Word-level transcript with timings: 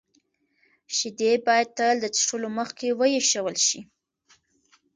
شیدې 0.95 1.31
باید 1.45 1.67
تل 1.77 1.95
د 2.01 2.05
څښلو 2.15 2.49
مخکې 2.59 2.87
ویشول 2.99 3.55
شي. 3.67 3.79